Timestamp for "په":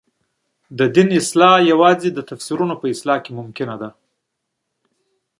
2.81-2.85